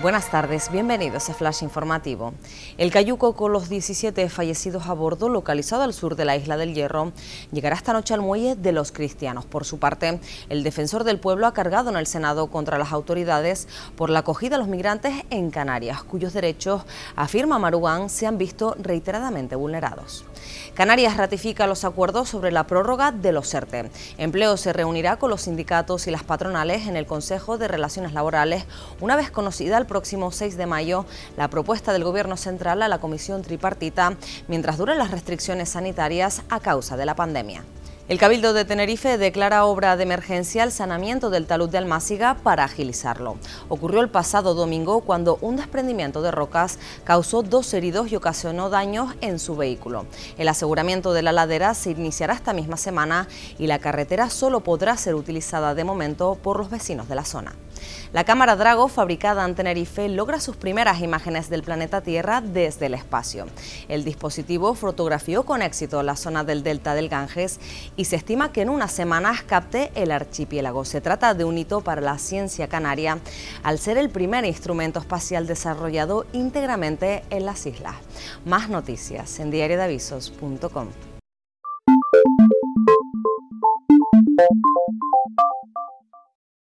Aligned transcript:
Buenas 0.00 0.30
tardes, 0.30 0.70
bienvenidos 0.70 1.28
a 1.28 1.34
Flash 1.34 1.64
Informativo. 1.64 2.32
El 2.76 2.92
Cayuco 2.92 3.34
con 3.34 3.52
los 3.52 3.68
17 3.68 4.28
fallecidos 4.28 4.86
a 4.86 4.92
bordo, 4.92 5.28
localizado 5.28 5.82
al 5.82 5.92
sur 5.92 6.14
de 6.14 6.24
la 6.24 6.36
isla 6.36 6.56
del 6.56 6.72
Hierro, 6.72 7.10
llegará 7.50 7.74
esta 7.74 7.92
noche 7.92 8.14
al 8.14 8.20
muelle 8.20 8.54
de 8.54 8.70
los 8.70 8.92
cristianos. 8.92 9.44
Por 9.44 9.64
su 9.64 9.80
parte, 9.80 10.20
el 10.50 10.62
defensor 10.62 11.02
del 11.02 11.18
pueblo 11.18 11.48
ha 11.48 11.52
cargado 11.52 11.90
en 11.90 11.96
el 11.96 12.06
Senado 12.06 12.46
contra 12.46 12.78
las 12.78 12.92
autoridades 12.92 13.66
por 13.96 14.08
la 14.08 14.20
acogida 14.20 14.54
a 14.54 14.60
los 14.60 14.68
migrantes 14.68 15.14
en 15.30 15.50
Canarias, 15.50 16.04
cuyos 16.04 16.32
derechos, 16.32 16.82
afirma 17.16 17.58
Maruán, 17.58 18.08
se 18.08 18.28
han 18.28 18.38
visto 18.38 18.76
reiteradamente 18.78 19.56
vulnerados. 19.56 20.24
Canarias 20.74 21.16
ratifica 21.16 21.66
los 21.66 21.84
acuerdos 21.84 22.28
sobre 22.28 22.52
la 22.52 22.68
prórroga 22.68 23.10
de 23.10 23.32
los 23.32 23.52
ERTE. 23.52 23.90
Empleo 24.16 24.56
se 24.56 24.72
reunirá 24.72 25.16
con 25.16 25.28
los 25.28 25.42
sindicatos 25.42 26.06
y 26.06 26.12
las 26.12 26.22
patronales 26.22 26.86
en 26.86 26.96
el 26.96 27.04
Consejo 27.04 27.58
de 27.58 27.66
Relaciones 27.66 28.12
Laborales 28.12 28.64
una 29.00 29.16
vez 29.16 29.32
conocida 29.32 29.76
el 29.76 29.87
próximo 29.88 30.30
6 30.30 30.56
de 30.56 30.66
mayo 30.66 31.04
la 31.36 31.50
propuesta 31.50 31.92
del 31.92 32.04
Gobierno 32.04 32.36
Central 32.36 32.82
a 32.82 32.88
la 32.88 33.00
Comisión 33.00 33.42
Tripartita 33.42 34.16
mientras 34.46 34.78
duren 34.78 34.98
las 34.98 35.10
restricciones 35.10 35.70
sanitarias 35.70 36.42
a 36.48 36.60
causa 36.60 36.96
de 36.96 37.06
la 37.06 37.16
pandemia. 37.16 37.64
El 38.08 38.18
Cabildo 38.18 38.54
de 38.54 38.64
Tenerife 38.64 39.18
declara 39.18 39.66
obra 39.66 39.94
de 39.98 40.02
emergencia 40.02 40.64
el 40.64 40.72
sanamiento 40.72 41.28
del 41.28 41.44
talud 41.44 41.68
de 41.68 41.76
Almáciga 41.76 42.38
para 42.42 42.64
agilizarlo. 42.64 43.36
Ocurrió 43.68 44.00
el 44.00 44.08
pasado 44.08 44.54
domingo 44.54 45.02
cuando 45.02 45.36
un 45.42 45.56
desprendimiento 45.56 46.22
de 46.22 46.30
rocas 46.30 46.78
causó 47.04 47.42
dos 47.42 47.74
heridos 47.74 48.10
y 48.10 48.16
ocasionó 48.16 48.70
daños 48.70 49.14
en 49.20 49.38
su 49.38 49.56
vehículo. 49.56 50.06
El 50.38 50.48
aseguramiento 50.48 51.12
de 51.12 51.20
la 51.20 51.32
ladera 51.32 51.74
se 51.74 51.90
iniciará 51.90 52.32
esta 52.32 52.54
misma 52.54 52.78
semana 52.78 53.28
y 53.58 53.66
la 53.66 53.78
carretera 53.78 54.30
solo 54.30 54.60
podrá 54.60 54.96
ser 54.96 55.14
utilizada 55.14 55.74
de 55.74 55.84
momento 55.84 56.38
por 56.42 56.56
los 56.56 56.70
vecinos 56.70 57.10
de 57.10 57.14
la 57.14 57.26
zona. 57.26 57.52
La 58.12 58.24
cámara 58.24 58.56
Drago, 58.56 58.88
fabricada 58.88 59.44
en 59.44 59.54
Tenerife, 59.54 60.08
logra 60.08 60.40
sus 60.40 60.56
primeras 60.56 61.00
imágenes 61.02 61.50
del 61.50 61.62
planeta 61.62 62.00
Tierra 62.00 62.40
desde 62.40 62.86
el 62.86 62.94
espacio. 62.94 63.46
El 63.88 64.04
dispositivo 64.04 64.74
fotografió 64.74 65.44
con 65.44 65.60
éxito 65.60 66.02
la 66.02 66.16
zona 66.16 66.42
del 66.42 66.62
delta 66.62 66.94
del 66.94 67.10
Ganges 67.10 67.60
y 67.96 68.06
se 68.06 68.16
estima 68.16 68.50
que 68.50 68.62
en 68.62 68.70
unas 68.70 68.92
semanas 68.92 69.42
capte 69.42 69.92
el 69.94 70.10
archipiélago. 70.10 70.86
Se 70.86 71.02
trata 71.02 71.34
de 71.34 71.44
un 71.44 71.58
hito 71.58 71.82
para 71.82 72.00
la 72.00 72.18
ciencia 72.18 72.68
canaria, 72.68 73.18
al 73.62 73.78
ser 73.78 73.98
el 73.98 74.08
primer 74.08 74.46
instrumento 74.46 75.00
espacial 75.00 75.46
desarrollado 75.46 76.24
íntegramente 76.32 77.24
en 77.28 77.44
las 77.44 77.66
islas. 77.66 77.96
Más 78.46 78.70
noticias 78.70 79.38
en 79.38 79.50
diariodeavisos.com. 79.50 80.88